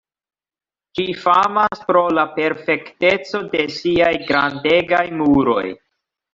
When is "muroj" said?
5.23-5.65